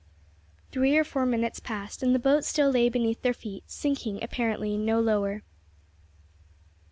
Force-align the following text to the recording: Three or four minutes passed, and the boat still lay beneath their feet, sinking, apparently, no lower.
Three 0.71 0.97
or 0.97 1.03
four 1.03 1.27
minutes 1.27 1.59
passed, 1.59 2.01
and 2.01 2.15
the 2.15 2.17
boat 2.17 2.43
still 2.43 2.71
lay 2.71 2.89
beneath 2.89 3.21
their 3.21 3.35
feet, 3.35 3.65
sinking, 3.67 4.23
apparently, 4.23 4.75
no 4.75 4.99
lower. 4.99 5.43